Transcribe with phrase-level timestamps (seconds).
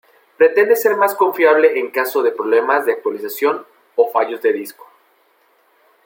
[0.35, 4.87] Pretende ser más confiable en caso de problemas de actualización o fallos de disco.